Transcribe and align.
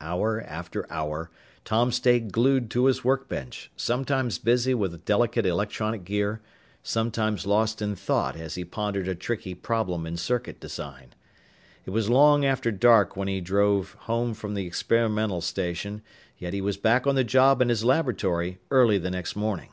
Hour 0.00 0.40
after 0.42 0.92
hour, 0.92 1.30
Tom 1.64 1.92
stayed 1.92 2.32
glued 2.32 2.68
to 2.72 2.86
his 2.86 3.04
workbench, 3.04 3.70
sometimes 3.76 4.36
busy 4.40 4.74
with 4.74 5.04
delicate 5.04 5.46
electronic 5.46 6.02
gear, 6.04 6.40
sometimes 6.82 7.46
lost 7.46 7.80
in 7.80 7.94
thought 7.94 8.34
as 8.34 8.56
he 8.56 8.64
pondered 8.64 9.06
a 9.06 9.14
tricky 9.14 9.54
problem 9.54 10.04
in 10.04 10.16
circuit 10.16 10.58
design. 10.58 11.14
It 11.86 11.90
was 11.90 12.10
long 12.10 12.44
after 12.44 12.72
dark 12.72 13.14
when 13.16 13.28
he 13.28 13.40
drove 13.40 13.92
home 14.10 14.34
from 14.34 14.54
the 14.54 14.66
experimental 14.66 15.40
station, 15.40 16.02
yet 16.38 16.52
he 16.52 16.60
was 16.60 16.76
back 16.76 17.06
on 17.06 17.14
the 17.14 17.22
job 17.22 17.62
in 17.62 17.68
his 17.68 17.84
laboratory 17.84 18.58
early 18.72 18.98
the 18.98 19.12
next 19.12 19.36
morning. 19.36 19.68